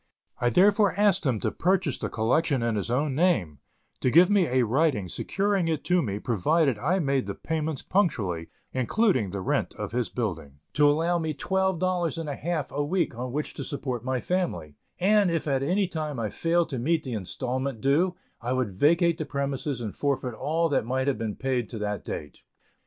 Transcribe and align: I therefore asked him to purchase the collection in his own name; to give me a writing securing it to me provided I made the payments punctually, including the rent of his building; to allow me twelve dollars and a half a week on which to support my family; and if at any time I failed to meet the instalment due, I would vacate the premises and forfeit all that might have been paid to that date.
I 0.39 0.49
therefore 0.49 0.99
asked 0.99 1.27
him 1.27 1.39
to 1.41 1.51
purchase 1.51 1.99
the 1.99 2.09
collection 2.09 2.63
in 2.63 2.73
his 2.75 2.89
own 2.89 3.13
name; 3.13 3.59
to 3.99 4.09
give 4.09 4.31
me 4.31 4.47
a 4.47 4.65
writing 4.65 5.07
securing 5.07 5.67
it 5.67 5.83
to 5.83 6.01
me 6.01 6.17
provided 6.17 6.79
I 6.79 6.97
made 6.97 7.27
the 7.27 7.35
payments 7.35 7.83
punctually, 7.83 8.49
including 8.73 9.29
the 9.29 9.41
rent 9.41 9.75
of 9.75 9.91
his 9.91 10.09
building; 10.09 10.57
to 10.73 10.89
allow 10.89 11.19
me 11.19 11.35
twelve 11.35 11.77
dollars 11.77 12.17
and 12.17 12.27
a 12.29 12.35
half 12.35 12.71
a 12.71 12.83
week 12.83 13.15
on 13.15 13.31
which 13.31 13.53
to 13.53 13.63
support 13.63 14.03
my 14.03 14.19
family; 14.19 14.75
and 14.99 15.29
if 15.29 15.47
at 15.47 15.61
any 15.61 15.85
time 15.87 16.19
I 16.19 16.29
failed 16.29 16.69
to 16.69 16.79
meet 16.79 17.03
the 17.03 17.13
instalment 17.13 17.79
due, 17.79 18.15
I 18.41 18.53
would 18.53 18.71
vacate 18.73 19.19
the 19.19 19.25
premises 19.25 19.81
and 19.81 19.93
forfeit 19.95 20.33
all 20.33 20.67
that 20.69 20.83
might 20.83 21.05
have 21.07 21.19
been 21.19 21.35
paid 21.35 21.69
to 21.69 21.77
that 21.77 22.03
date. 22.03 22.41